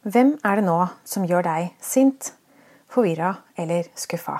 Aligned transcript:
Hvem 0.00 0.38
er 0.48 0.56
det 0.56 0.64
nå 0.64 0.78
som 1.04 1.26
gjør 1.28 1.44
deg 1.44 1.74
sint, 1.84 2.30
forvirra 2.88 3.34
eller 3.60 3.90
skuffa? 3.92 4.38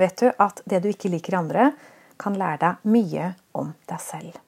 Vet 0.00 0.22
du 0.22 0.30
at 0.40 0.62
det 0.64 0.78
du 0.80 0.88
ikke 0.88 1.10
liker 1.12 1.34
i 1.34 1.36
andre, 1.36 1.66
kan 2.16 2.38
lære 2.40 2.60
deg 2.62 2.86
mye 2.88 3.26
om 3.52 3.74
deg 3.84 4.00
selv? 4.00 4.38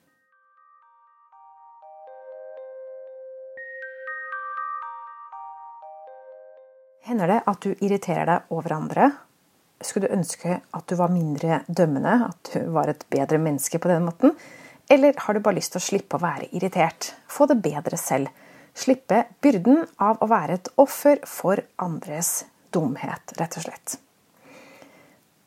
Hender 7.05 7.35
det 7.35 7.39
at 7.45 7.61
du 7.61 7.77
irriterer 7.77 8.25
deg 8.31 8.57
over 8.57 8.73
andre? 8.79 9.11
Skulle 9.85 10.09
du 10.09 10.17
ønske 10.17 10.63
at 10.65 10.89
du 10.89 10.97
var 10.97 11.13
mindre 11.13 11.61
dømmende, 11.69 12.31
at 12.33 12.55
du 12.57 12.73
var 12.73 12.89
et 12.89 13.05
bedre 13.13 13.37
menneske 13.37 13.77
på 13.77 13.93
den 13.93 14.09
måten? 14.09 14.33
Eller 14.89 15.13
har 15.21 15.37
du 15.37 15.45
bare 15.45 15.61
lyst 15.61 15.77
til 15.77 15.85
å 15.85 15.89
slippe 15.91 16.17
å 16.17 16.25
være 16.25 16.49
irritert? 16.57 17.13
Få 17.29 17.45
det 17.53 17.61
bedre 17.61 18.01
selv. 18.01 18.33
Slippe 18.77 19.23
byrden 19.41 19.87
av 20.03 20.21
å 20.21 20.29
være 20.29 20.59
et 20.59 20.69
offer 20.81 21.23
for 21.25 21.63
andres 21.81 22.45
dumhet, 22.75 23.33
rett 23.41 23.57
og 23.57 23.65
slett. 23.65 23.97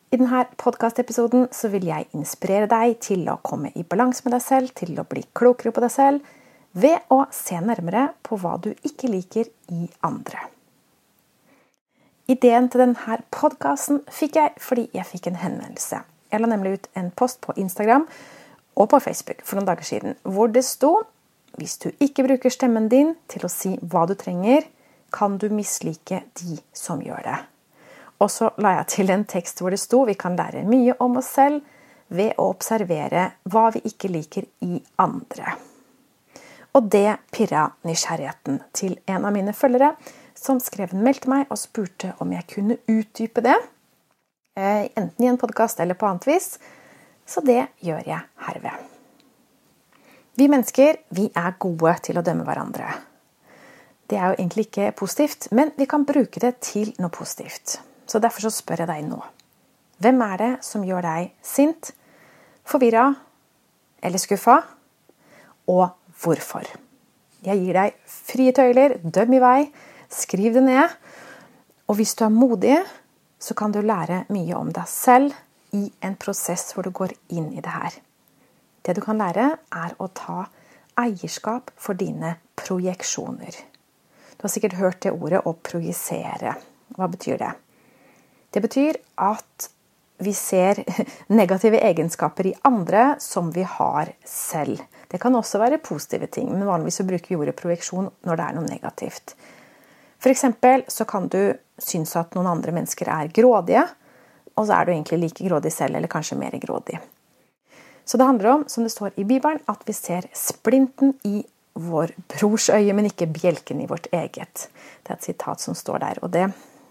I 0.10 0.18
denne 0.18 0.42
podkastepisoden 0.58 1.46
vil 1.70 1.86
jeg 1.92 2.08
inspirere 2.18 2.66
deg 2.72 2.96
til 3.06 3.28
å 3.30 3.38
komme 3.46 3.70
i 3.78 3.86
balanse 3.86 4.26
med 4.26 4.34
deg 4.34 4.42
selv, 4.42 4.74
til 4.74 4.98
å 4.98 5.06
bli 5.06 5.22
klokere 5.38 5.74
på 5.76 5.84
deg 5.86 5.94
selv, 5.94 6.32
ved 6.74 7.06
å 7.14 7.24
se 7.34 7.60
nærmere 7.62 8.08
på 8.26 8.40
hva 8.42 8.56
du 8.62 8.72
ikke 8.74 9.12
liker 9.14 9.52
i 9.74 9.86
andre. 10.06 10.48
Ideen 12.30 12.70
til 12.70 12.84
denne 12.84 13.20
podkasten 13.34 14.04
fikk 14.14 14.38
jeg 14.38 14.58
fordi 14.62 14.88
jeg 14.94 15.06
fikk 15.10 15.30
en 15.30 15.40
henvendelse. 15.42 16.02
Jeg 16.30 16.42
la 16.42 16.50
nemlig 16.50 16.76
ut 16.78 16.90
en 16.98 17.14
post 17.14 17.42
på 17.46 17.54
Instagram 17.58 18.06
og 18.78 18.90
på 18.90 19.00
Facebook 19.02 19.42
for 19.46 19.58
noen 19.58 19.70
dager 19.70 19.86
siden, 19.86 20.18
hvor 20.26 20.50
det 20.54 20.66
sto 20.66 20.96
hvis 21.58 21.78
du 21.82 21.90
ikke 22.00 22.26
bruker 22.28 22.54
stemmen 22.54 22.90
din 22.92 23.16
til 23.32 23.46
å 23.46 23.52
si 23.52 23.76
hva 23.82 24.06
du 24.10 24.16
trenger, 24.20 24.68
kan 25.14 25.38
du 25.42 25.48
mislike 25.50 26.22
de 26.38 26.60
som 26.76 27.02
gjør 27.02 27.24
det. 27.26 27.40
Og 28.20 28.32
så 28.32 28.52
la 28.60 28.76
jeg 28.80 28.90
til 28.94 29.14
en 29.14 29.26
tekst 29.26 29.62
hvor 29.62 29.74
det 29.74 29.82
sto 29.82 30.04
vi 30.08 30.18
kan 30.20 30.36
lære 30.38 30.66
mye 30.68 30.98
om 31.02 31.18
oss 31.22 31.32
selv 31.40 31.64
ved 32.14 32.36
å 32.38 32.50
observere 32.52 33.30
hva 33.50 33.70
vi 33.74 33.84
ikke 33.90 34.12
liker 34.12 34.48
i 34.66 34.80
andre. 35.02 35.56
Og 36.78 36.90
det 36.92 37.18
pirra 37.34 37.70
nysgjerrigheten 37.88 38.60
til 38.76 38.98
en 39.10 39.26
av 39.26 39.34
mine 39.34 39.56
følgere, 39.58 39.94
som 40.38 40.62
skrev 40.64 40.94
en 40.94 41.04
meldte 41.04 41.32
meg 41.32 41.50
og 41.50 41.60
spurte 41.60 42.14
om 42.24 42.32
jeg 42.34 42.48
kunne 42.54 42.80
utdype 42.88 43.44
det, 43.46 43.58
eh, 44.56 44.88
enten 44.96 45.26
i 45.26 45.28
en 45.28 45.38
podkast 45.38 45.80
eller 45.80 45.98
på 45.98 46.08
annet 46.08 46.28
vis. 46.28 46.60
Så 47.26 47.42
det 47.46 47.68
gjør 47.82 48.06
jeg 48.06 48.22
herved. 48.48 48.99
Vi 50.40 50.48
mennesker 50.48 51.02
vi 51.18 51.26
er 51.36 51.58
gode 51.60 51.98
til 52.06 52.20
å 52.20 52.24
dømme 52.24 52.46
hverandre. 52.48 52.94
Det 54.08 54.16
er 54.16 54.32
jo 54.32 54.38
egentlig 54.38 54.70
ikke 54.70 54.94
positivt, 54.96 55.50
men 55.52 55.74
vi 55.76 55.88
kan 55.90 56.06
bruke 56.08 56.40
det 56.40 56.54
til 56.64 56.94
noe 57.02 57.12
positivt. 57.12 57.76
Så 58.08 58.22
derfor 58.24 58.48
så 58.48 58.54
spør 58.54 58.86
jeg 58.86 58.90
deg 58.90 59.04
nå. 59.10 59.20
Hvem 60.00 60.24
er 60.24 60.38
det 60.40 60.52
som 60.64 60.86
gjør 60.88 61.04
deg 61.04 61.34
sint, 61.44 61.92
forvirra 62.64 63.10
eller 64.00 64.24
skuffa? 64.24 64.62
Og 65.68 65.86
hvorfor? 66.24 66.72
Jeg 67.44 67.60
gir 67.60 67.76
deg 67.76 68.00
frie 68.08 68.56
tøyler. 68.56 68.96
Døm 69.04 69.36
i 69.36 69.44
vei. 69.44 69.60
Skriv 70.08 70.56
det 70.56 70.64
ned. 70.66 71.00
Og 71.92 72.00
hvis 72.00 72.16
du 72.16 72.24
er 72.26 72.34
modig, 72.34 72.78
så 73.40 73.58
kan 73.60 73.76
du 73.76 73.84
lære 73.84 74.24
mye 74.32 74.56
om 74.56 74.72
deg 74.72 74.88
selv 74.88 75.36
i 75.76 75.90
en 76.00 76.16
prosess 76.16 76.72
hvor 76.74 76.88
du 76.88 76.96
går 76.96 77.12
inn 77.36 77.52
i 77.52 77.60
det 77.60 77.76
her. 77.76 78.00
Det 78.90 78.96
du 78.98 79.04
kan 79.06 79.20
lære, 79.22 79.52
er 79.70 79.92
å 80.02 80.08
ta 80.18 80.48
eierskap 80.98 81.70
for 81.78 81.94
dine 81.94 82.40
projeksjoner. 82.58 83.54
Du 84.34 84.48
har 84.48 84.50
sikkert 84.50 84.80
hørt 84.80 85.04
det 85.06 85.12
ordet 85.14 85.44
'å 85.46 85.54
projisere'. 85.54 86.56
Hva 86.98 87.08
betyr 87.08 87.38
det? 87.38 87.52
Det 88.52 88.62
betyr 88.64 88.98
at 89.18 89.70
vi 90.18 90.34
ser 90.34 90.82
negative 91.42 91.78
egenskaper 91.78 92.48
i 92.48 92.56
andre 92.66 93.20
som 93.20 93.52
vi 93.52 93.62
har 93.62 94.10
selv. 94.26 94.82
Det 95.08 95.22
kan 95.22 95.36
også 95.36 95.60
være 95.60 95.78
positive 95.78 96.28
ting, 96.28 96.50
men 96.50 96.66
vanligvis 96.66 97.06
bruker 97.06 97.30
vi 97.30 97.36
ordet 97.36 97.56
projeksjon 97.62 98.10
når 98.26 98.36
det 98.36 98.46
er 98.48 98.58
noe 98.58 98.66
negativt. 98.66 99.36
F.eks. 100.20 100.46
så 100.88 101.06
kan 101.06 101.28
du 101.28 101.54
synes 101.78 102.16
at 102.16 102.34
noen 102.34 102.48
andre 102.48 102.72
mennesker 102.72 103.08
er 103.08 103.30
grådige, 103.30 103.86
og 104.58 104.66
så 104.66 104.74
er 104.74 104.86
du 104.86 104.92
egentlig 104.92 105.20
like 105.20 105.48
grådig 105.48 105.72
selv, 105.72 105.96
eller 105.96 106.08
kanskje 106.08 106.42
mer 106.42 106.58
grådig. 106.58 107.00
Så 108.10 108.18
det 108.18 108.26
handler 108.26 108.50
om, 108.50 108.64
som 108.68 108.84
det 108.84 108.90
står 108.90 109.12
i 109.22 109.24
Bibelen, 109.24 109.60
at 109.70 109.84
vi 109.86 109.94
ser 109.94 110.26
splinten 110.34 111.12
i 111.30 111.44
vår 111.78 112.16
brors 112.34 112.70
øye, 112.74 112.94
men 112.98 113.06
ikke 113.06 113.28
bjelken 113.30 113.84
i 113.84 113.86
vårt 113.86 114.08
eget. 114.10 114.64
Det 115.06 115.14
er 115.14 115.20
et 115.20 115.28
sitat 115.28 115.62
som 115.62 115.76
står 115.78 116.02
der. 116.02 116.22
Og 116.26 116.32
det, 116.34 116.48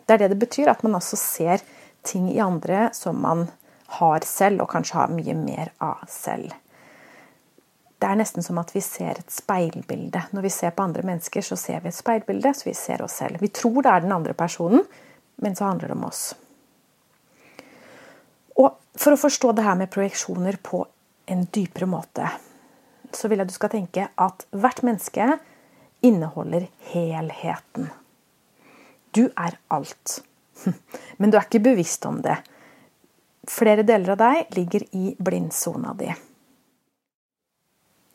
det 0.07 0.15
er 0.15 0.21
det 0.23 0.29
det 0.31 0.39
betyr, 0.45 0.71
at 0.71 0.85
man 0.87 0.95
også 0.95 1.19
ser 1.19 1.65
ting 2.07 2.29
i 2.31 2.39
andre 2.39 2.93
som 2.95 3.19
man 3.19 3.49
har 3.99 4.23
selv, 4.31 4.63
og 4.63 4.71
kanskje 4.71 4.95
har 5.01 5.11
mye 5.11 5.35
mer 5.35 5.73
av 5.83 6.05
selv. 6.07 6.55
Det 7.99 8.07
er 8.07 8.21
nesten 8.21 8.47
som 8.47 8.61
at 8.63 8.71
vi 8.71 8.83
ser 8.87 9.19
et 9.19 9.35
speilbilde. 9.35 10.23
Når 10.31 10.45
vi 10.47 10.53
ser 10.55 10.71
på 10.77 10.85
andre 10.87 11.03
mennesker, 11.03 11.43
så 11.43 11.59
ser 11.59 11.83
vi 11.83 11.91
et 11.91 11.99
speilbilde, 11.99 12.53
så 12.55 12.69
vi 12.69 12.77
ser 12.79 13.03
oss 13.03 13.17
selv. 13.19 13.41
Vi 13.43 13.51
tror 13.51 13.81
det 13.83 13.91
er 13.91 14.05
den 14.07 14.15
andre 14.15 14.37
personen, 14.39 14.87
men 15.43 15.59
så 15.59 15.67
handler 15.67 15.91
det 15.91 15.99
om 15.99 16.07
oss. 16.07 16.23
Og 18.55 18.71
for 18.95 19.15
å 19.15 19.19
forstå 19.19 19.51
det 19.59 19.67
her 19.67 19.83
med 19.83 19.91
projeksjoner 19.91 20.61
på 20.63 20.85
en 21.29 21.47
dypere 21.55 21.89
måte, 21.89 22.31
så 23.13 23.29
vil 23.29 23.43
jeg 23.43 23.51
du 23.51 23.55
skal 23.55 23.73
tenke 23.73 24.09
at 24.17 24.45
hvert 24.57 24.83
menneske 24.87 25.27
inneholder 26.05 26.69
helheten. 26.93 27.89
Du 29.17 29.27
er 29.37 29.57
alt. 29.73 30.21
Men 31.19 31.31
du 31.31 31.39
er 31.39 31.47
ikke 31.47 31.65
bevisst 31.71 32.07
om 32.09 32.21
det. 32.25 32.37
Flere 33.49 33.85
deler 33.87 34.15
av 34.15 34.21
deg 34.21 34.57
ligger 34.59 34.85
i 34.97 35.15
blindsona 35.19 35.95
di. 35.99 36.11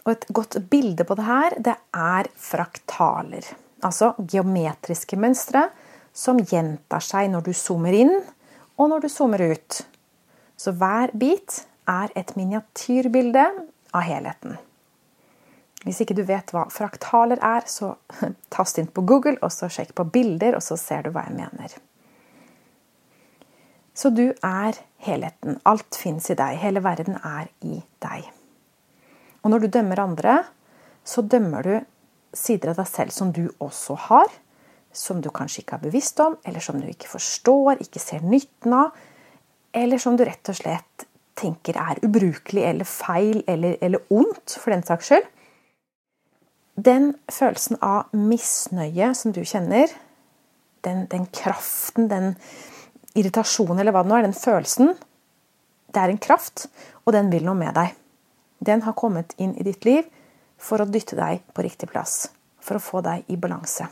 Og 0.04 0.12
et 0.12 0.28
godt 0.36 0.60
bilde 0.70 1.06
på 1.08 1.16
det 1.18 1.26
her, 1.26 1.56
det 1.64 1.76
er 1.96 2.30
fraktaler. 2.36 3.48
Altså 3.84 4.14
geometriske 4.20 5.18
mønstre 5.20 5.68
som 6.14 6.40
gjentar 6.40 7.04
seg 7.04 7.32
når 7.34 7.48
du 7.48 7.54
zoomer 7.58 7.96
inn, 7.98 8.14
og 8.78 8.90
når 8.92 9.06
du 9.06 9.10
zoomer 9.12 9.42
ut. 9.54 9.80
Så 10.60 10.76
hver 10.78 11.14
bit 11.18 11.64
er 11.90 12.12
et 12.20 12.36
miniatyrbilde 12.38 13.46
av 13.94 14.06
helheten. 14.08 14.58
Hvis 15.84 16.00
ikke 16.04 16.16
du 16.16 16.24
vet 16.28 16.54
hva 16.56 16.68
fraktaler 16.72 17.42
er, 17.44 17.66
så 17.68 17.96
tast 18.54 18.80
inn 18.80 18.88
på 18.88 19.04
Google 19.08 19.36
og 19.42 19.52
så 19.52 19.70
sjekk 19.72 19.94
på 19.98 20.08
bilder, 20.16 20.58
og 20.58 20.64
så 20.64 20.78
ser 20.80 21.04
du 21.04 21.12
hva 21.14 21.26
jeg 21.28 21.38
mener. 21.42 21.76
Så 23.94 24.10
du 24.10 24.32
er 24.32 24.80
helheten. 25.06 25.60
Alt 25.70 26.00
fins 26.00 26.32
i 26.34 26.38
deg. 26.40 26.58
Hele 26.64 26.82
verden 26.82 27.20
er 27.20 27.52
i 27.62 27.84
deg. 28.02 28.30
Og 29.44 29.52
når 29.52 29.66
du 29.66 29.74
dømmer 29.76 30.02
andre, 30.02 30.38
så 31.06 31.22
dømmer 31.22 31.68
du 31.68 31.76
sider 32.34 32.72
av 32.72 32.80
deg 32.80 32.90
selv 32.90 33.14
som 33.14 33.34
du 33.36 33.44
også 33.62 34.00
har. 34.08 34.32
Som 34.94 35.22
du 35.22 35.30
kanskje 35.34 35.62
ikke 35.62 35.78
er 35.78 35.86
bevisst 35.86 36.20
om, 36.24 36.40
eller 36.46 36.64
som 36.64 36.80
du 36.82 36.88
ikke 36.90 37.12
forstår, 37.12 37.84
ikke 37.86 38.02
ser 38.02 38.26
nytten 38.26 38.74
av 38.78 38.94
eller 39.74 39.98
som 39.98 40.18
du 40.18 40.24
rett 40.26 40.50
og 40.50 40.58
slett 40.58 41.08
tenker 41.40 41.78
er 41.80 42.02
ubrukelig 42.06 42.66
eller 42.68 42.88
feil 42.88 43.42
eller, 43.48 43.78
eller 43.82 44.04
ondt, 44.14 44.58
for 44.60 44.74
den 44.74 44.86
saks 44.86 45.10
skyld. 45.10 45.30
Den 46.74 47.14
følelsen 47.32 47.78
av 47.86 48.14
misnøye 48.18 49.12
som 49.18 49.34
du 49.34 49.44
kjenner, 49.46 49.92
den, 50.84 51.06
den 51.12 51.28
kraften, 51.34 52.10
den 52.10 52.34
irritasjonen 53.18 53.80
eller 53.80 53.94
hva 53.94 54.04
det 54.04 54.12
nå 54.12 54.18
er, 54.18 54.28
den 54.28 54.38
følelsen, 54.38 54.94
det 55.94 56.02
er 56.02 56.10
en 56.10 56.22
kraft, 56.22 56.68
og 57.06 57.14
den 57.14 57.30
vil 57.34 57.46
noe 57.46 57.58
med 57.58 57.76
deg. 57.78 57.94
Den 58.64 58.82
har 58.88 58.98
kommet 58.98 59.36
inn 59.38 59.54
i 59.60 59.66
ditt 59.68 59.86
liv 59.86 60.08
for 60.58 60.82
å 60.82 60.90
dytte 60.90 61.20
deg 61.20 61.44
på 61.54 61.66
riktig 61.66 61.92
plass, 61.94 62.32
for 62.64 62.80
å 62.80 62.84
få 62.84 63.04
deg 63.06 63.30
i 63.30 63.38
balanse 63.38 63.90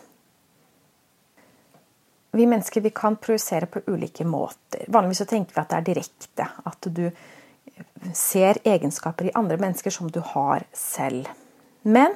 vi 2.31 2.47
mennesker 2.47 2.81
vi 2.81 2.89
kan 2.89 3.15
projisere 3.15 3.65
på 3.65 3.81
ulike 3.87 4.25
måter. 4.25 4.85
Vanligvis 4.87 5.17
så 5.17 5.25
tenker 5.25 5.55
vi 5.55 5.61
at 5.61 5.69
det 5.69 5.77
er 5.77 5.87
direkte. 5.89 6.47
At 6.63 6.87
du 6.87 7.09
ser 8.15 8.61
egenskaper 8.63 9.27
i 9.27 9.33
andre 9.35 9.57
mennesker 9.59 9.91
som 9.91 10.11
du 10.11 10.21
har 10.23 10.63
selv. 10.73 11.27
Men 11.81 12.15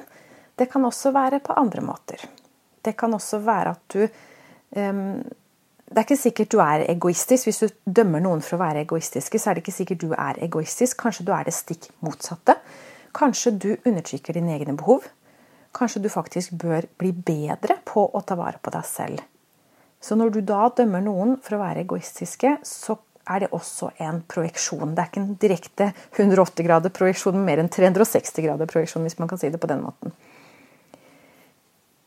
det 0.56 0.70
kan 0.72 0.84
også 0.84 1.12
være 1.12 1.40
på 1.44 1.52
andre 1.52 1.84
måter. 1.84 2.24
Det 2.82 2.96
kan 2.96 3.14
også 3.14 3.42
være 3.44 3.74
at 3.76 3.82
du 3.92 4.06
um, 4.80 5.22
Det 5.86 6.00
er 6.00 6.02
ikke 6.02 6.16
sikkert 6.16 6.50
du 6.50 6.58
er 6.58 6.82
egoistisk. 6.90 7.46
Hvis 7.46 7.60
du 7.62 7.68
dømmer 7.84 8.20
noen 8.20 8.40
for 8.42 8.56
å 8.56 8.64
være 8.64 8.80
egoistiske, 8.82 9.38
så 9.38 9.50
er 9.50 9.54
det 9.54 9.62
ikke 9.62 9.76
sikkert 9.76 10.00
du 10.02 10.10
er 10.16 10.40
egoistisk. 10.42 10.96
Kanskje 10.98 11.26
du 11.28 11.30
er 11.32 11.44
det 11.46 11.54
stikk 11.54 11.86
motsatte. 12.02 12.56
Kanskje 13.14 13.52
du 13.54 13.68
undertrykker 13.76 14.34
dine 14.34 14.56
egne 14.56 14.74
behov. 14.74 15.06
Kanskje 15.76 16.02
du 16.02 16.08
faktisk 16.10 16.56
bør 16.58 16.88
bli 16.98 17.12
bedre 17.12 17.78
på 17.84 18.02
å 18.02 18.24
ta 18.26 18.34
vare 18.34 18.58
på 18.58 18.72
deg 18.74 18.88
selv 18.88 19.22
så 20.00 20.16
når 20.18 20.34
du 20.34 20.40
da 20.46 20.68
dømmer 20.76 21.02
noen 21.04 21.36
for 21.42 21.56
å 21.56 21.62
være 21.62 21.82
egoistiske, 21.86 22.58
så 22.66 22.98
er 23.26 23.42
det 23.42 23.50
også 23.56 23.90
en 24.02 24.20
projeksjon. 24.28 24.94
Det 24.94 25.02
er 25.02 25.10
ikke 25.10 25.22
en 25.22 25.38
direkte 25.42 25.88
180 26.14 26.66
grader 26.68 26.94
projeksjon, 26.94 27.34
men 27.38 27.48
mer 27.48 27.62
enn 27.62 27.70
360 27.72 28.44
grader 28.44 28.70
projeksjon, 28.70 29.06
hvis 29.06 29.18
man 29.18 29.30
kan 29.30 29.40
si 29.40 29.50
det 29.50 29.60
på 29.62 29.70
den 29.70 29.82
måten. 29.82 30.14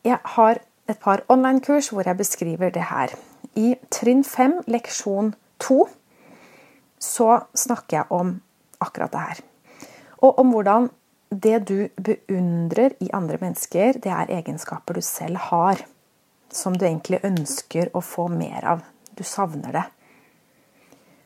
Jeg 0.06 0.20
har 0.36 0.62
et 0.88 1.00
par 1.02 1.22
online-kurs 1.28 1.90
hvor 1.92 2.08
jeg 2.08 2.18
beskriver 2.18 2.72
det 2.72 2.86
her. 2.88 3.12
I 3.58 3.74
trinn 3.92 4.24
5, 4.24 4.62
leksjon 4.70 5.34
2, 5.60 5.80
så 7.00 7.42
snakker 7.56 8.00
jeg 8.00 8.16
om 8.16 8.38
akkurat 8.80 9.12
det 9.12 9.26
her. 9.26 9.44
Og 10.24 10.40
om 10.40 10.54
hvordan 10.54 10.88
det 11.30 11.58
du 11.68 11.88
beundrer 12.00 12.96
i 13.00 13.10
andre 13.14 13.38
mennesker, 13.40 14.00
det 14.02 14.10
er 14.10 14.32
egenskaper 14.40 14.98
du 14.98 15.04
selv 15.04 15.36
har. 15.50 15.84
Som 16.50 16.76
du 16.76 16.84
egentlig 16.86 17.22
ønsker 17.26 17.92
å 17.94 18.02
få 18.02 18.28
mer 18.32 18.66
av. 18.66 18.84
Du 19.14 19.22
savner 19.24 19.72
det. 19.72 19.86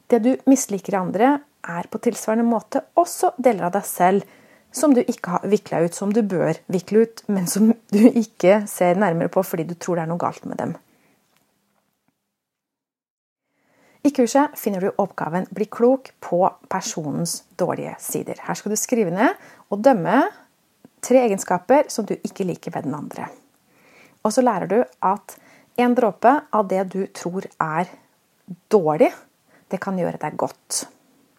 Det 0.06 0.20
du 0.20 0.32
misliker 0.46 0.94
i 0.94 1.00
andre, 1.00 1.34
er 1.64 1.86
på 1.88 1.98
tilsvarende 2.04 2.44
måte 2.44 2.82
også 3.00 3.30
deler 3.40 3.70
av 3.70 3.76
deg 3.78 3.86
selv 3.88 4.32
som 4.74 4.92
du 4.94 5.00
ikke 5.00 5.36
har 5.36 5.46
vikla 5.48 5.84
ut, 5.86 5.94
som 5.94 6.12
du 6.12 6.20
bør 6.26 6.58
vikle 6.72 7.04
ut, 7.06 7.22
men 7.30 7.46
som 7.48 7.70
du 7.72 8.02
ikke 8.10 8.64
ser 8.70 8.98
nærmere 9.00 9.32
på 9.32 9.44
fordi 9.46 9.68
du 9.70 9.76
tror 9.78 9.96
det 9.96 10.04
er 10.04 10.10
noe 10.10 10.20
galt 10.20 10.44
med 10.50 10.58
dem. 10.60 10.74
I 14.04 14.12
kurset 14.12 14.58
finner 14.60 14.84
du 14.84 14.90
oppgaven 15.00 15.46
'Bli 15.48 15.64
klok 15.64 16.10
på 16.20 16.42
personens 16.68 17.44
dårlige 17.56 17.96
sider'. 17.98 18.42
Her 18.44 18.54
skal 18.54 18.70
du 18.70 18.76
skrive 18.76 19.10
ned 19.10 19.32
og 19.70 19.80
dømme 19.80 20.28
tre 21.00 21.24
egenskaper 21.24 21.88
som 21.88 22.04
du 22.04 22.14
ikke 22.14 22.44
liker 22.44 22.74
ved 22.74 22.84
den 22.84 22.94
andre. 22.94 23.30
Og 24.24 24.32
så 24.32 24.44
lærer 24.44 24.70
du 24.70 24.78
at 25.04 25.36
en 25.80 25.94
dråpe 25.96 26.32
av 26.54 26.68
det 26.70 26.84
du 26.94 27.04
tror 27.12 27.46
er 27.60 27.90
dårlig, 28.72 29.10
det 29.70 29.80
kan 29.82 29.98
gjøre 29.98 30.20
deg 30.22 30.36
godt. 30.40 30.84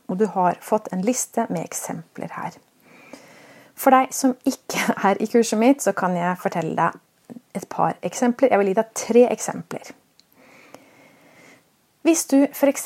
Og 0.10 0.20
du 0.20 0.28
har 0.30 0.60
fått 0.62 0.92
en 0.94 1.04
liste 1.06 1.48
med 1.50 1.66
eksempler 1.66 2.34
her. 2.36 2.58
For 3.76 3.96
deg 3.96 4.14
som 4.16 4.36
ikke 4.48 4.96
er 5.10 5.22
i 5.22 5.30
kurset 5.32 5.60
mitt, 5.60 5.84
så 5.84 5.96
kan 5.98 6.16
jeg 6.18 6.42
fortelle 6.42 6.76
deg 6.78 7.02
et 7.56 7.68
par 7.72 7.96
eksempler. 8.06 8.52
Jeg 8.52 8.62
vil 8.62 8.72
gi 8.72 8.78
deg 8.78 8.94
tre 8.98 9.26
eksempler. 9.32 9.94
Hvis 12.06 12.28
du 12.30 12.38
f.eks. 12.46 12.86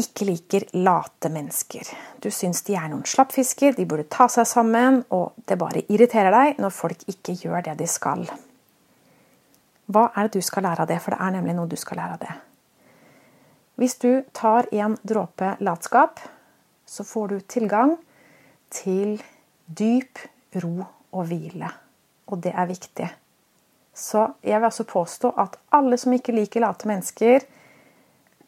ikke 0.00 0.26
liker 0.30 0.64
late 0.80 1.28
mennesker, 1.28 1.90
du 2.24 2.30
syns 2.32 2.64
de 2.64 2.78
er 2.78 2.88
noen 2.88 3.04
slappfisker, 3.04 3.76
de 3.76 3.84
burde 3.84 4.08
ta 4.08 4.30
seg 4.32 4.48
sammen, 4.48 5.02
og 5.12 5.34
det 5.44 5.60
bare 5.60 5.84
irriterer 5.92 6.32
deg 6.32 6.62
når 6.62 6.72
folk 6.72 7.04
ikke 7.10 7.36
gjør 7.42 7.66
det 7.68 7.76
de 7.82 7.90
skal. 7.90 8.24
Hva 9.86 10.08
er 10.16 10.28
det 10.28 10.40
du 10.40 10.46
skal 10.46 10.64
lære 10.66 10.84
av 10.84 10.90
det? 10.90 11.00
For 11.02 11.14
det 11.14 11.20
er 11.20 11.34
nemlig 11.36 11.56
noe 11.56 11.70
du 11.70 11.76
skal 11.80 12.00
lære 12.00 12.16
av 12.16 12.22
det. 12.22 12.34
Hvis 13.80 13.98
du 13.98 14.22
tar 14.32 14.68
en 14.72 14.96
dråpe 15.02 15.56
latskap, 15.60 16.20
så 16.86 17.04
får 17.04 17.28
du 17.28 17.40
tilgang 17.40 17.96
til 18.70 19.18
dyp 19.66 20.22
ro 20.62 20.86
og 21.14 21.26
hvile. 21.28 21.70
Og 22.30 22.40
det 22.44 22.54
er 22.54 22.70
viktig. 22.70 23.08
Så 23.94 24.26
jeg 24.42 24.58
vil 24.58 24.70
også 24.70 24.86
påstå 24.90 25.34
at 25.38 25.58
alle 25.74 25.98
som 25.98 26.14
ikke 26.14 26.34
liker 26.34 26.62
late 26.64 26.88
mennesker, 26.88 27.46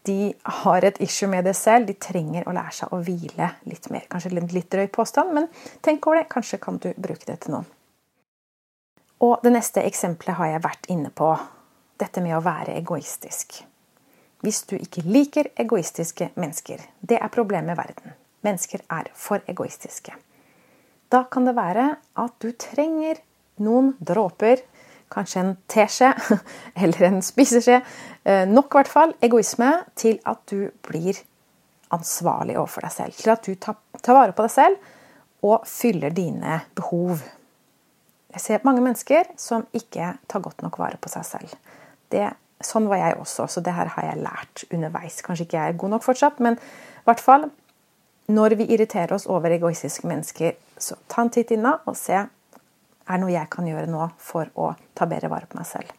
de 0.06 0.34
har 0.62 0.84
et 0.86 1.00
issue 1.02 1.28
med 1.28 1.44
det 1.44 1.56
selv. 1.58 1.86
De 1.88 1.94
trenger 1.98 2.46
å 2.46 2.54
lære 2.54 2.74
seg 2.78 2.92
å 2.94 3.00
hvile 3.02 3.50
litt 3.66 3.88
mer. 3.90 4.06
Kanskje 4.10 4.34
litt 4.38 4.70
drøy 4.70 4.86
påstand, 4.94 5.34
men 5.34 5.48
tenk 5.82 6.06
over 6.06 6.20
det. 6.20 6.28
Kanskje 6.30 6.62
kan 6.62 6.78
du 6.82 6.92
bruke 6.94 7.26
det 7.26 7.40
til 7.42 7.56
noe. 7.56 7.75
Og 9.24 9.40
det 9.42 9.52
neste 9.54 9.84
eksempelet 9.86 10.36
har 10.36 10.52
jeg 10.52 10.64
vært 10.66 10.90
inne 10.92 11.10
på. 11.14 11.30
Dette 11.96 12.20
med 12.20 12.36
å 12.36 12.44
være 12.44 12.76
egoistisk. 12.76 13.62
Hvis 14.44 14.62
du 14.68 14.76
ikke 14.76 15.04
liker 15.06 15.48
egoistiske 15.56 16.30
mennesker, 16.36 16.82
det 17.00 17.16
er 17.22 17.32
problemet 17.32 17.72
i 17.72 17.78
verden. 17.78 18.16
Mennesker 18.44 18.84
er 18.92 19.08
for 19.16 19.40
egoistiske. 19.48 20.12
Da 21.08 21.22
kan 21.30 21.46
det 21.48 21.56
være 21.56 21.86
at 22.20 22.34
du 22.42 22.50
trenger 22.52 23.22
noen 23.64 23.94
dråper 24.04 24.60
kanskje 25.12 25.40
en 25.40 25.54
teskje 25.70 26.12
eller 26.82 27.08
en 27.08 27.22
spiseskje. 27.24 27.80
Eh, 28.24 28.44
nok 28.48 28.68
i 28.74 28.80
hvert 28.80 28.92
fall 28.92 29.14
egoisme 29.24 29.70
til 29.98 30.20
at 30.26 30.42
du 30.50 30.68
blir 30.86 31.18
ansvarlig 31.94 32.58
overfor 32.58 32.86
deg 32.86 32.94
selv. 32.96 33.18
Til 33.20 33.34
at 33.34 33.46
du 33.46 33.54
tar 33.56 34.18
vare 34.18 34.34
på 34.36 34.46
deg 34.46 34.52
selv 34.52 35.46
og 35.46 35.66
fyller 35.70 36.14
dine 36.14 36.60
behov. 36.76 37.22
Jeg 38.36 38.44
ser 38.44 38.64
mange 38.68 38.82
mennesker 38.84 39.30
som 39.40 39.64
ikke 39.76 40.12
tar 40.28 40.42
godt 40.44 40.60
nok 40.60 40.76
vare 40.78 40.98
på 41.00 41.08
seg 41.08 41.24
selv. 41.24 41.54
Det, 42.12 42.26
sånn 42.60 42.88
var 42.90 43.00
jeg 43.00 43.16
også, 43.22 43.46
så 43.48 43.62
det 43.64 43.72
her 43.72 43.88
har 43.94 44.10
jeg 44.10 44.24
lært 44.26 44.64
underveis. 44.68 45.22
Kanskje 45.24 45.46
ikke 45.46 45.56
jeg 45.56 45.72
er 45.72 45.78
god 45.80 45.96
nok 45.96 46.04
fortsatt, 46.04 46.42
men 46.44 46.58
i 46.60 47.06
hvert 47.08 47.22
fall 47.24 47.48
når 48.26 48.56
vi 48.58 48.66
irriterer 48.74 49.14
oss 49.14 49.28
over 49.30 49.54
egoistiske 49.54 50.08
mennesker, 50.10 50.56
så 50.76 50.98
ta 51.08 51.22
en 51.22 51.30
titt 51.32 51.52
inna 51.54 51.78
og 51.86 51.96
se 51.96 52.18
er 53.06 53.14
det 53.14 53.22
noe 53.22 53.32
jeg 53.32 53.48
kan 53.52 53.68
gjøre 53.70 53.88
nå 53.88 54.08
for 54.18 54.50
å 54.58 54.72
ta 54.98 55.06
bedre 55.08 55.30
vare 55.30 55.48
på 55.48 55.56
meg 55.56 55.68
selv. 55.68 55.92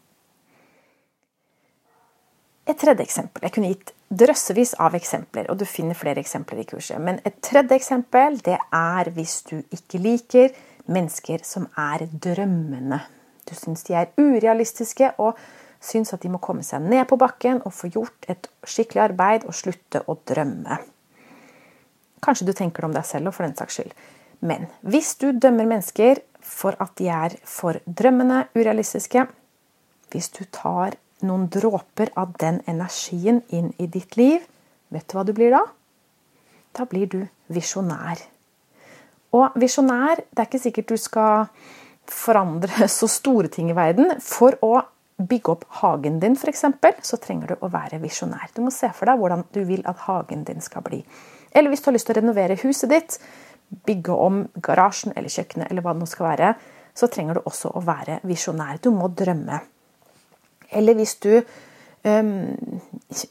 Et 2.68 2.76
tredje 2.76 3.00
eksempel. 3.00 3.46
Jeg 3.48 3.56
kunne 3.56 3.70
gitt 3.72 3.94
drøssevis 4.12 4.74
av 4.84 4.96
eksempler, 4.98 5.48
og 5.50 5.58
du 5.58 5.64
finner 5.66 5.96
flere 5.96 6.20
eksempler 6.20 6.62
i 6.62 6.68
kurset. 6.68 7.00
Men 7.00 7.22
et 7.26 7.40
tredje 7.44 7.80
eksempel 7.80 8.42
det 8.44 8.58
er 8.60 9.12
hvis 9.16 9.40
du 9.48 9.56
ikke 9.72 10.04
liker 10.04 10.52
mennesker 10.92 11.44
som 11.46 11.68
er 11.78 12.08
drømmende. 12.12 13.00
Du 13.48 13.56
syns 13.56 13.86
de 13.88 13.96
er 13.96 14.12
urealistiske 14.20 15.14
og 15.24 15.40
syns 15.84 16.14
at 16.16 16.24
de 16.24 16.32
må 16.34 16.42
komme 16.44 16.66
seg 16.66 16.84
ned 16.84 17.06
på 17.08 17.20
bakken 17.22 17.62
og 17.64 17.76
få 17.76 17.92
gjort 17.94 18.28
et 18.32 18.50
skikkelig 18.68 19.04
arbeid 19.10 19.48
og 19.48 19.56
slutte 19.56 20.04
å 20.08 20.18
drømme. 20.28 20.80
Kanskje 22.24 22.48
du 22.48 22.54
tenker 22.58 22.82
det 22.82 22.90
om 22.90 22.96
deg 22.98 23.06
selv 23.06 23.30
og 23.30 23.38
for 23.38 23.46
den 23.46 23.56
saks 23.58 23.78
skyld. 23.78 23.94
Men 24.42 24.68
hvis 24.86 25.16
du 25.22 25.32
dømmer 25.34 25.70
mennesker 25.70 26.22
for 26.48 26.78
at 26.84 26.96
de 27.00 27.10
er 27.12 27.36
for 27.44 27.80
drømmende, 27.86 28.46
urealistiske. 28.56 29.28
Hvis 30.12 30.30
du 30.30 30.46
tar 30.52 30.96
noen 31.28 31.48
dråper 31.52 32.14
av 32.16 32.36
den 32.40 32.62
energien 32.70 33.42
inn 33.50 33.74
i 33.82 33.90
ditt 33.92 34.16
liv, 34.20 34.44
vet 34.94 35.08
du 35.10 35.18
hva 35.18 35.26
du 35.28 35.34
blir 35.36 35.52
da? 35.54 35.66
Da 36.78 36.88
blir 36.88 37.10
du 37.12 37.22
visjonær. 37.52 38.22
Og 39.36 39.58
visjonær 39.60 40.22
Det 40.30 40.40
er 40.40 40.48
ikke 40.48 40.62
sikkert 40.62 40.94
du 40.94 40.98
skal 41.02 41.50
forandre 42.08 42.88
så 43.00 43.10
store 43.12 43.52
ting 43.52 43.72
i 43.72 43.78
verden. 43.78 44.14
For 44.24 44.56
å 44.64 44.80
bygge 45.18 45.52
opp 45.52 45.66
hagen 45.82 46.20
din, 46.22 46.38
f.eks., 46.38 46.64
så 47.02 47.18
trenger 47.18 47.54
du 47.54 47.66
å 47.66 47.72
være 47.74 48.00
visjonær. 48.04 48.52
Du 48.54 48.62
må 48.62 48.72
se 48.74 48.90
for 48.94 49.10
deg 49.10 49.20
hvordan 49.20 49.48
du 49.54 49.64
vil 49.66 49.82
at 49.90 50.06
hagen 50.06 50.46
din 50.48 50.62
skal 50.62 50.86
bli. 50.86 51.02
Eller 51.52 51.74
hvis 51.74 51.82
du 51.82 51.90
har 51.90 51.98
lyst 51.98 52.10
til 52.10 52.18
å 52.18 52.22
renovere 52.22 52.60
huset 52.62 52.92
ditt, 52.92 53.18
bygge 53.88 54.14
om 54.14 54.44
garasjen 54.64 55.16
eller 55.18 55.32
kjøkkenet 55.34 55.72
eller 55.72 55.84
hva 55.84 55.96
det 55.96 56.04
nå 56.04 56.10
skal 56.10 56.30
være, 56.30 56.52
så 56.98 57.10
trenger 57.12 57.38
du 57.38 57.48
også 57.50 57.74
å 57.76 57.82
være 57.86 58.22
visjonær. 58.30 58.80
Du 58.82 58.92
må 58.94 59.10
drømme. 59.14 59.60
Eller 60.78 60.98
hvis 60.98 61.16
du 61.24 61.32
um, 61.38 62.32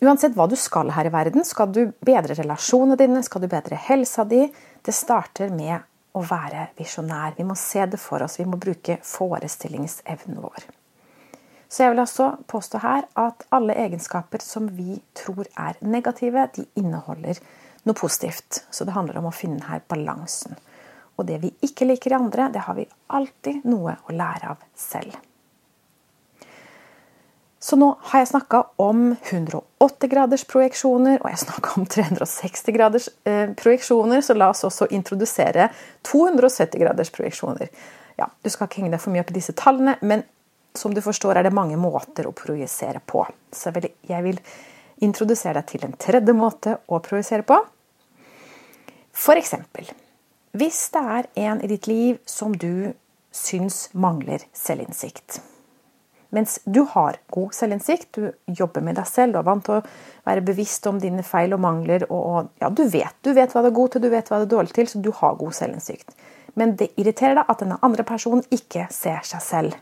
Uansett 0.01 0.37
hva 0.37 0.47
du 0.49 0.57
skal 0.59 0.91
her 0.97 1.09
i 1.09 1.13
verden, 1.13 1.45
skal 1.45 1.71
du 1.73 1.83
bedre 2.05 2.37
relasjonene 2.39 2.99
dine, 3.01 3.23
skal 3.27 3.45
du 3.45 3.51
bedre 3.53 3.79
helsa 3.89 4.25
di 4.25 4.47
Det 4.83 4.95
starter 4.95 5.51
med 5.53 5.83
å 6.17 6.25
være 6.25 6.71
visjonær. 6.79 7.37
Vi 7.37 7.45
må 7.45 7.57
se 7.61 7.85
det 7.87 8.01
for 8.01 8.25
oss. 8.25 8.39
Vi 8.41 8.49
må 8.49 8.59
bruke 8.61 8.99
forestillingsevnen 9.05 10.41
vår. 10.41 10.67
Så 11.69 11.83
jeg 11.83 11.93
vil 11.93 12.03
også 12.03 12.29
påstå 12.49 12.81
her 12.81 13.07
at 13.19 13.45
alle 13.55 13.75
egenskaper 13.77 14.43
som 14.43 14.69
vi 14.77 15.01
tror 15.19 15.49
er 15.59 15.79
negative, 15.83 16.47
de 16.55 16.65
inneholder 16.79 17.41
noe 17.87 17.99
positivt. 17.99 18.63
Så 18.71 18.87
det 18.87 18.95
handler 18.97 19.19
om 19.21 19.29
å 19.31 19.35
finne 19.35 19.67
her 19.67 19.83
balansen. 19.91 20.57
Og 21.17 21.27
det 21.29 21.41
vi 21.43 21.53
ikke 21.65 21.89
liker 21.89 22.13
i 22.15 22.19
andre, 22.21 22.51
det 22.53 22.65
har 22.69 22.77
vi 22.79 22.87
alltid 23.19 23.67
noe 23.67 23.97
å 24.07 24.15
lære 24.15 24.53
av 24.53 24.63
selv. 24.79 25.17
Så 27.67 27.75
nå 27.75 27.89
har 28.13 28.21
jeg 28.23 28.29
snakka 28.31 28.61
om 28.79 29.17
180 29.17 30.11
graders 30.13 30.45
projeksjoner, 30.47 31.17
og 31.19 31.33
jeg 31.33 31.41
snakka 31.41 31.73
om 31.81 31.87
360 31.91 32.77
graders 32.77 33.09
eh, 33.27 33.49
projeksjoner, 33.59 34.21
så 34.23 34.37
la 34.37 34.53
oss 34.53 34.63
også 34.69 34.87
introdusere 34.95 35.67
270 36.07 36.79
graders 36.85 37.11
projeksjoner. 37.11 37.73
Ja, 38.21 38.29
du 38.31 38.53
skal 38.55 38.71
ikke 38.71 38.85
henge 38.85 38.93
deg 38.95 39.03
for 39.03 39.11
mye 39.11 39.25
opp 39.25 39.33
i 39.35 39.39
disse 39.41 39.57
tallene, 39.59 39.97
men 40.07 40.23
som 40.79 40.95
du 40.95 41.03
forstår 41.03 41.41
er 41.41 41.49
det 41.49 41.53
mange 41.59 41.81
måter 41.81 42.31
å 42.31 42.37
projisere 42.39 43.03
på. 43.03 43.25
Så 43.51 43.75
jeg 43.75 44.23
vil 44.29 44.39
introdusere 45.03 45.59
deg 45.59 45.67
til 45.73 45.89
en 45.89 45.99
tredje 46.07 46.39
måte 46.39 46.77
å 46.87 47.03
projisere 47.03 47.43
på. 47.51 47.59
F.eks. 49.11 49.57
hvis 50.55 50.81
det 50.95 51.05
er 51.19 51.33
en 51.49 51.67
i 51.67 51.75
ditt 51.75 51.91
liv 51.91 52.23
som 52.31 52.55
du 52.55 52.95
syns 53.35 53.89
mangler 53.91 54.47
selvinnsikt. 54.55 55.41
Mens 56.35 56.59
du 56.65 56.83
har 56.91 57.19
god 57.33 57.55
selvinnsikt, 57.55 58.19
du 58.19 58.55
jobber 58.59 58.83
med 58.85 58.99
deg 58.99 59.07
selv, 59.07 59.33
du 59.33 59.41
er 59.41 59.47
vant 59.47 59.65
til 59.65 59.79
å 59.79 59.83
være 60.27 60.45
bevisst 60.47 60.87
om 60.91 60.99
dine 61.03 61.23
feil 61.27 61.55
og 61.55 61.63
mangler. 61.63 62.07
og 62.11 62.49
ja, 62.61 62.71
Du 62.71 62.85
vet 62.89 63.15
du 63.23 63.33
vet 63.33 63.53
hva 63.53 63.63
du 63.63 63.71
er 63.71 63.79
god 63.79 63.93
til, 63.93 64.03
du 64.03 64.11
vet 64.11 64.31
hva 64.31 64.41
du 64.41 64.47
er 64.49 64.55
dårlig 64.57 64.75
til, 64.75 64.89
så 64.89 65.03
du 65.03 65.13
har 65.15 65.39
god 65.39 65.55
selvinnsikt. 65.55 66.17
Men 66.55 66.77
det 66.77 66.91
irriterer 66.97 67.37
deg 67.39 67.53
at 67.53 67.63
denne 67.63 67.79
andre 67.83 68.05
personen 68.05 68.45
ikke 68.51 68.87
ser 68.91 69.21
seg 69.29 69.43
selv. 69.45 69.77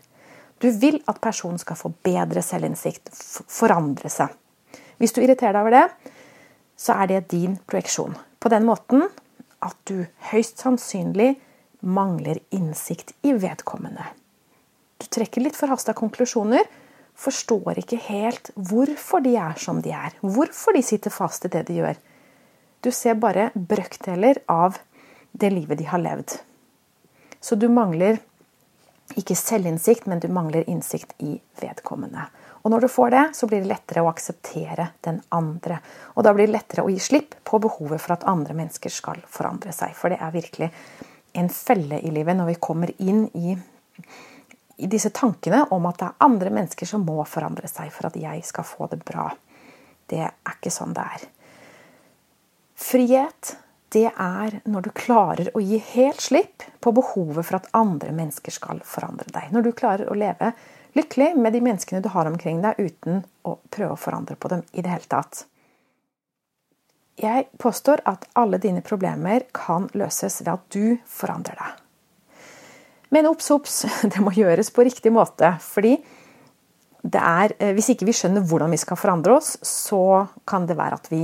Du 0.59 0.69
vil 0.71 1.01
at 1.07 1.21
personen 1.23 1.59
skal 1.59 1.77
få 1.79 1.91
bedre 2.03 2.41
selvinnsikt, 2.43 3.09
forandre 3.51 4.09
seg. 4.11 4.31
Hvis 4.97 5.15
du 5.15 5.21
irriterer 5.23 5.55
deg 5.55 5.65
over 5.65 5.75
det, 5.75 6.11
så 6.79 6.95
er 7.01 7.11
det 7.11 7.27
din 7.31 7.57
projeksjon. 7.67 8.15
På 8.39 8.51
den 8.51 8.67
måten 8.67 9.07
at 9.65 9.77
du 9.89 10.05
høyst 10.31 10.61
sannsynlig 10.61 11.35
mangler 11.85 12.39
innsikt 12.55 13.13
i 13.23 13.33
vedkommende. 13.39 14.05
Du 15.01 15.07
trekker 15.11 15.43
litt 15.43 15.57
forhasta 15.57 15.95
konklusjoner. 15.97 16.65
Forstår 17.15 17.79
ikke 17.79 17.99
helt 18.09 18.51
hvorfor 18.55 19.23
de 19.23 19.35
er 19.39 19.55
som 19.59 19.79
de 19.83 19.93
er. 19.95 20.15
Hvorfor 20.21 20.75
de 20.75 20.83
sitter 20.83 21.13
fast 21.13 21.47
i 21.47 21.51
det 21.51 21.65
de 21.69 21.79
gjør. 21.79 21.99
Du 22.83 22.91
ser 22.93 23.17
bare 23.19 23.49
brøkdeler 23.55 24.43
av 24.51 24.77
det 25.31 25.51
livet 25.51 25.79
de 25.79 25.87
har 25.89 26.01
levd. 26.03 26.37
Så 27.41 27.57
du 27.59 27.67
mangler 27.71 28.19
ikke 29.19 29.37
selvinnsikt, 29.37 30.07
men 30.09 30.19
du 30.19 30.27
mangler 30.33 30.67
innsikt 30.69 31.13
i 31.23 31.35
vedkommende. 31.61 32.25
Og 32.65 32.71
når 32.73 32.85
du 32.85 32.89
får 32.89 33.11
det, 33.13 33.23
så 33.37 33.47
blir 33.49 33.61
det 33.61 33.69
lettere 33.69 34.01
å 34.01 34.09
akseptere 34.09 34.87
den 35.05 35.19
andre. 35.35 35.77
Og 36.17 36.25
da 36.25 36.33
blir 36.33 36.49
det 36.49 36.55
lettere 36.55 36.85
å 36.85 36.89
gi 36.89 36.97
slipp 37.03 37.35
på 37.45 37.59
behovet 37.61 38.01
for 38.01 38.15
at 38.15 38.25
andre 38.29 38.55
mennesker 38.57 38.93
skal 38.93 39.21
forandre 39.29 39.73
seg. 39.75 39.93
For 39.93 40.09
det 40.09 40.17
er 40.17 40.33
virkelig 40.33 40.71
en 41.37 41.51
felle 41.53 41.99
i 42.01 42.13
livet 42.15 42.37
når 42.37 42.49
vi 42.49 42.61
kommer 42.67 42.93
inn 42.97 43.27
i, 43.37 43.53
disse 44.77 45.09
tankene 45.15 45.63
om 45.71 45.85
at 45.87 45.99
det 46.01 46.07
er 46.09 46.25
andre 46.27 46.51
mennesker 46.51 46.89
som 46.89 47.05
må 47.07 47.21
forandre 47.29 47.69
seg 47.71 47.91
for 47.95 48.09
at 48.09 48.17
jeg 48.19 48.43
skal 48.47 48.67
få 48.67 48.89
det 48.91 49.01
bra. 49.07 49.29
Det 50.09 50.21
er 50.27 50.33
ikke 50.51 50.73
sånn 50.73 50.95
det 50.95 51.05
er. 51.15 51.27
Frihet 52.75 53.55
det 53.95 54.09
er 54.11 54.57
når 54.67 54.87
du 54.87 54.91
klarer 54.97 55.49
å 55.55 55.61
gi 55.63 55.77
helt 55.93 56.19
slipp 56.21 56.65
på 56.83 56.91
behovet 56.95 57.45
for 57.47 57.61
at 57.61 57.69
andre 57.77 58.11
mennesker 58.15 58.51
skal 58.51 58.81
forandre 58.83 59.29
deg. 59.31 59.53
Når 59.55 59.63
du 59.63 59.71
klarer 59.71 60.11
å 60.11 60.17
leve 60.19 60.51
lykkelig 60.97 61.31
med 61.39 61.55
de 61.55 61.61
menneskene 61.63 62.03
du 62.03 62.09
har 62.11 62.27
omkring 62.27 62.59
deg, 62.65 62.79
uten 62.79 63.23
å 63.47 63.55
prøve 63.71 63.95
å 63.95 63.99
forandre 63.99 64.35
på 64.35 64.51
dem 64.51 64.65
i 64.73 64.83
det 64.83 64.91
hele 64.91 65.07
tatt. 65.11 65.45
Jeg 67.15 67.47
påstår 67.61 68.03
at 68.11 68.27
alle 68.35 68.59
dine 68.59 68.83
problemer 68.83 69.47
kan 69.55 69.87
løses 69.95 70.41
ved 70.43 70.51
at 70.57 70.67
du 70.75 70.97
forandrer 71.07 71.55
deg. 71.61 71.84
Men 73.15 73.29
obs, 73.29 73.47
obs, 73.55 73.85
det 74.11 74.19
må 74.23 74.33
gjøres 74.35 74.73
på 74.75 74.83
riktig 74.83 75.13
måte. 75.15 75.55
fordi 75.63 75.95
er, 77.13 77.53
eh, 77.59 77.71
hvis 77.77 77.93
ikke 77.93 78.07
vi 78.07 78.15
skjønner 78.17 78.43
hvordan 78.43 78.73
vi 78.73 78.81
skal 78.81 78.99
forandre 78.99 79.37
oss, 79.37 79.55
så 79.63 80.27
kan 80.47 80.65
det 80.67 80.77
være 80.77 80.99
at 80.99 81.07
vi 81.11 81.23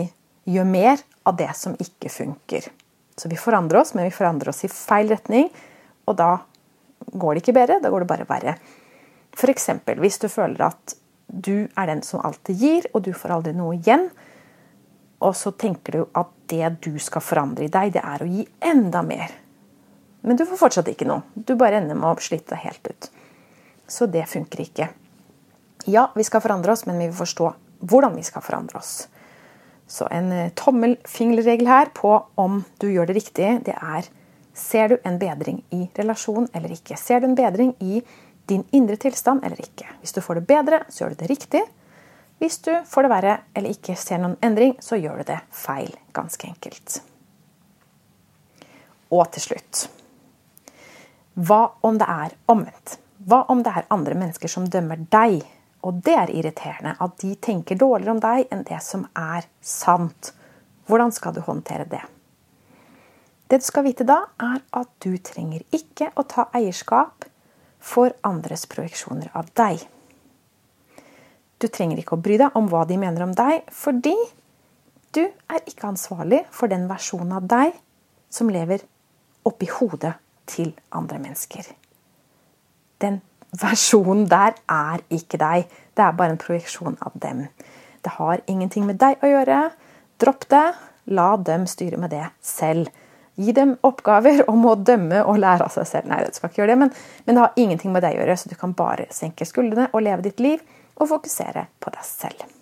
gjør 0.52 0.70
mer 0.70 1.02
av 1.28 1.36
det 1.38 1.50
som 1.58 1.76
ikke 1.76 2.10
funker. 2.10 2.70
Så 3.18 3.30
vi 3.30 3.38
forandrer 3.38 3.82
oss, 3.82 3.94
men 3.94 4.08
vi 4.08 4.16
forandrer 4.16 4.54
oss 4.54 4.64
i 4.64 4.72
feil 4.72 5.12
retning. 5.12 5.50
Og 6.08 6.16
da 6.18 6.38
går 7.12 7.34
det 7.34 7.44
ikke 7.44 7.58
bedre, 7.58 7.82
da 7.82 7.92
går 7.92 8.06
det 8.06 8.12
bare 8.14 8.30
verre. 8.30 8.56
F.eks. 9.36 9.70
hvis 9.98 10.20
du 10.22 10.30
føler 10.30 10.64
at 10.70 10.96
du 11.28 11.68
er 11.76 11.88
den 11.88 12.02
som 12.04 12.24
alltid 12.24 12.56
gir, 12.62 12.88
og 12.94 13.04
du 13.06 13.14
får 13.16 13.36
aldri 13.38 13.54
noe 13.58 13.76
igjen. 13.78 14.08
Og 15.22 15.36
så 15.38 15.54
tenker 15.54 15.98
du 15.98 16.02
at 16.18 16.32
det 16.52 16.72
du 16.84 16.96
skal 17.00 17.24
forandre 17.24 17.68
i 17.68 17.72
deg, 17.72 17.94
det 17.96 18.04
er 18.04 18.24
å 18.24 18.30
gi 18.30 18.46
enda 18.72 19.04
mer. 19.06 19.41
Men 20.22 20.38
du 20.38 20.46
får 20.46 20.60
fortsatt 20.60 20.90
ikke 20.92 21.08
noe. 21.10 21.26
Du 21.34 21.56
bare 21.58 21.82
ender 21.82 21.98
med 21.98 22.14
å 22.14 22.22
slite 22.22 22.54
deg 22.54 22.66
helt 22.68 22.90
ut. 22.92 23.10
Så 23.90 24.08
det 24.08 24.28
funker 24.30 24.62
ikke. 24.64 24.92
Ja, 25.90 26.12
vi 26.16 26.24
skal 26.24 26.44
forandre 26.44 26.76
oss, 26.76 26.86
men 26.86 27.00
vi 27.02 27.10
vil 27.10 27.18
forstå 27.18 27.50
hvordan 27.90 28.16
vi 28.16 28.24
skal 28.26 28.44
forandre 28.46 28.78
oss. 28.78 29.08
Så 29.90 30.08
en 30.14 30.32
eh, 30.32 30.52
tommelfingerregel 30.56 31.68
her 31.68 31.90
på 31.98 32.14
om 32.40 32.62
du 32.80 32.88
gjør 32.92 33.10
det 33.10 33.18
riktig, 33.18 33.54
det 33.68 33.78
er 33.78 34.10
Ser 34.52 34.92
du 34.92 34.98
en 35.08 35.16
bedring 35.16 35.62
i 35.72 35.86
relasjon 35.96 36.50
eller 36.52 36.74
ikke? 36.76 36.98
Ser 37.00 37.22
du 37.22 37.30
en 37.30 37.38
bedring 37.40 37.70
i 37.80 38.02
din 38.52 38.66
indre 38.76 38.98
tilstand 39.00 39.46
eller 39.48 39.62
ikke? 39.64 39.88
Hvis 40.02 40.12
du 40.12 40.20
får 40.20 40.42
det 40.42 40.44
bedre, 40.50 40.82
så 40.92 41.06
gjør 41.06 41.14
du 41.14 41.22
det 41.22 41.30
riktig. 41.32 41.62
Hvis 42.44 42.60
du 42.68 42.74
får 42.90 43.08
det 43.08 43.14
verre 43.14 43.38
eller 43.56 43.72
ikke 43.72 43.96
ser 43.96 44.20
noen 44.20 44.36
endring, 44.44 44.76
så 44.84 45.00
gjør 45.00 45.24
du 45.24 45.30
det 45.32 45.40
feil. 45.56 45.96
Ganske 46.12 46.52
enkelt. 46.52 47.00
Og 49.08 49.24
til 49.32 49.48
slutt 49.48 49.88
Hva 51.36 51.62
om 51.88 51.98
det 52.00 52.08
er 52.12 52.36
omvendt? 52.52 52.98
Hva 53.28 53.46
om 53.54 53.62
det 53.64 53.72
er 53.72 53.90
andre 53.94 54.18
mennesker 54.18 54.52
som 54.52 54.68
dømmer 54.70 55.04
deg 55.14 55.42
og 55.88 56.02
det 56.06 56.14
er 56.14 56.32
irriterende 56.34 56.94
at 57.02 57.18
de 57.22 57.34
tenker 57.42 57.80
dårligere 57.80 58.16
om 58.16 58.22
deg 58.22 58.52
enn 58.54 58.66
det 58.68 58.80
som 58.86 59.08
er 59.18 59.48
sant. 59.66 60.34
Hvordan 60.90 61.14
skal 61.16 61.34
du 61.34 61.42
håndtere 61.46 61.88
det? 61.90 62.02
Det 63.50 63.60
du 63.62 63.66
skal 63.66 63.86
vite 63.88 64.06
da, 64.08 64.22
er 64.40 64.62
at 64.78 64.92
du 65.04 65.18
trenger 65.18 65.64
ikke 65.76 66.12
å 66.16 66.24
ta 66.24 66.48
eierskap 66.56 67.26
for 67.82 68.14
andres 68.28 68.68
projeksjoner 68.70 69.34
av 69.36 69.50
deg. 69.58 69.82
Du 71.60 71.68
trenger 71.68 72.00
ikke 72.00 72.16
å 72.16 72.24
bry 72.24 72.38
deg 72.42 72.56
om 72.58 72.70
hva 72.72 72.86
de 72.90 72.98
mener 73.02 73.26
om 73.26 73.34
deg, 73.38 73.66
fordi 73.74 74.16
du 75.12 75.26
er 75.26 75.66
ikke 75.68 75.90
ansvarlig 75.90 76.46
for 76.54 76.72
den 76.72 76.88
versjonen 76.90 77.34
av 77.36 77.50
deg 77.50 77.76
som 78.32 78.50
lever 78.54 78.86
oppi 79.50 79.68
hodet 79.74 80.14
til 80.52 80.74
andre 80.92 81.20
mennesker. 81.22 81.68
Den 83.02 83.22
versjonen 83.62 84.28
der 84.32 84.56
er 84.70 85.04
ikke 85.10 85.40
deg. 85.42 85.68
Det 85.96 86.06
er 86.06 86.18
bare 86.18 86.36
en 86.36 86.42
projeksjon 86.42 86.98
av 87.02 87.16
dem. 87.24 87.46
Det 88.02 88.16
har 88.18 88.44
ingenting 88.48 88.88
med 88.88 89.00
deg 89.02 89.22
å 89.24 89.32
gjøre. 89.32 89.62
Dropp 90.22 90.48
det. 90.52 90.66
La 91.12 91.34
dem 91.38 91.66
styre 91.68 91.98
med 92.00 92.14
det 92.14 92.28
selv. 92.46 92.92
Gi 93.42 93.54
dem 93.56 93.74
oppgaver 93.88 94.44
om 94.52 94.66
å 94.70 94.78
dømme 94.78 95.24
og 95.26 95.42
lære 95.42 95.68
av 95.68 95.76
seg 95.76 95.90
selv. 95.90 96.12
Nei, 96.12 96.24
du 96.26 96.38
skal 96.38 96.52
ikke 96.52 96.64
gjøre 96.64 96.76
det, 96.76 96.80
men, 96.86 96.96
men, 97.26 97.36
det 97.36 97.44
har 97.44 97.62
ingenting 97.64 97.96
med 97.96 98.06
deg 98.06 98.18
å 98.18 98.24
gjøre, 98.24 98.38
så 98.38 98.52
du 98.52 98.58
kan 98.60 98.76
bare 98.78 99.10
senke 99.16 99.48
skuldrene 99.50 99.90
og 99.92 100.06
leve 100.06 100.28
ditt 100.30 100.44
liv 100.44 100.62
og 101.02 101.10
fokusere 101.10 101.68
på 101.82 101.94
deg 101.96 102.06
selv. 102.06 102.61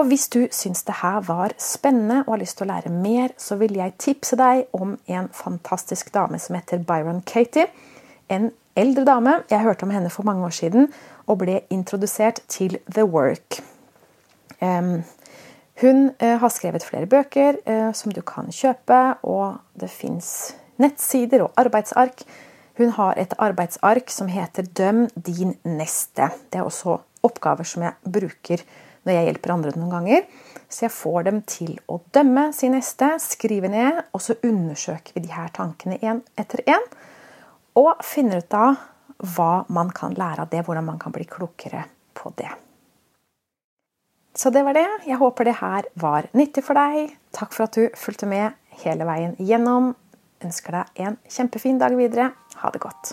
Og 0.00 0.06
hvis 0.08 0.30
du 0.32 0.46
syns 0.48 0.80
det 0.88 0.94
her 1.02 1.18
var 1.26 1.52
spennende 1.60 2.22
og 2.22 2.32
har 2.32 2.40
lyst 2.40 2.56
til 2.56 2.64
å 2.64 2.70
lære 2.70 2.92
mer, 2.94 3.34
så 3.36 3.58
vil 3.60 3.74
jeg 3.76 3.98
tipse 4.00 4.38
deg 4.40 4.70
om 4.72 4.94
en 5.12 5.28
fantastisk 5.36 6.08
dame 6.14 6.40
som 6.40 6.56
heter 6.56 6.80
Byron 6.88 7.20
Katie. 7.28 7.66
En 8.32 8.48
eldre 8.80 9.04
dame. 9.04 9.34
Jeg 9.52 9.60
hørte 9.60 9.84
om 9.84 9.92
henne 9.92 10.08
for 10.08 10.24
mange 10.24 10.46
år 10.48 10.56
siden 10.56 10.88
og 11.28 11.42
ble 11.42 11.58
introdusert 11.68 12.40
til 12.48 12.78
The 12.88 13.04
Work. 13.04 13.60
hun 15.80 16.10
eh, 16.18 16.36
har 16.40 16.48
skrevet 16.52 16.84
flere 16.84 17.06
bøker 17.06 17.60
eh, 17.64 17.92
som 17.92 18.12
du 18.12 18.20
kan 18.24 18.48
kjøpe, 18.52 19.20
og 19.22 19.60
det 19.80 19.90
fins 19.92 20.54
nettsider 20.80 21.44
og 21.44 21.52
arbeidsark. 21.60 22.24
Hun 22.80 22.96
har 22.96 23.20
et 23.20 23.34
arbeidsark 23.38 24.08
som 24.10 24.28
heter 24.28 24.62
'Døm 24.62 25.08
din 25.12 25.58
neste'. 25.64 26.32
Det 26.52 26.58
er 26.58 26.64
også 26.64 26.98
oppgaver 27.22 27.64
som 27.64 27.82
jeg 27.82 27.92
bruker 28.04 28.64
når 29.04 29.16
jeg 29.16 29.28
hjelper 29.28 29.54
andre 29.54 29.74
noen 29.76 29.92
ganger. 29.94 30.24
Så 30.70 30.86
jeg 30.86 30.94
får 30.94 31.26
dem 31.26 31.42
til 31.50 31.74
å 31.90 31.98
dømme 32.14 32.50
sin 32.54 32.76
neste, 32.76 33.12
skrive 33.22 33.70
ned, 33.72 34.04
og 34.14 34.22
så 34.22 34.36
undersøker 34.46 35.16
vi 35.16 35.24
de 35.26 35.34
her 35.34 35.50
tankene 35.56 35.98
én 35.98 36.22
etter 36.38 36.62
én. 36.70 36.88
Og 37.80 37.92
finner 38.06 38.44
ut 38.44 38.56
av 38.56 38.78
hva 39.34 39.64
man 39.68 39.90
kan 39.94 40.14
lære 40.16 40.46
av 40.46 40.52
det, 40.52 40.64
hvordan 40.66 40.86
man 40.86 41.00
kan 41.00 41.14
bli 41.14 41.26
klokere 41.28 41.84
på 42.16 42.32
det. 42.38 42.50
Så 44.34 44.52
det 44.54 44.62
var 44.64 44.76
det. 44.78 44.86
Jeg 45.06 45.18
håper 45.20 45.48
det 45.48 45.58
her 45.58 45.88
var 45.98 46.30
nyttig 46.38 46.62
for 46.64 46.78
deg. 46.78 47.16
Takk 47.34 47.56
for 47.56 47.66
at 47.66 47.76
du 47.76 47.98
fulgte 47.98 48.30
med 48.30 48.54
hele 48.84 49.08
veien 49.08 49.34
gjennom. 49.42 49.94
Ønsker 50.40 50.78
deg 50.78 51.02
en 51.08 51.18
kjempefin 51.28 51.82
dag 51.82 51.98
videre. 51.98 52.30
Ha 52.62 52.70
det 52.72 52.80
godt. 52.86 53.12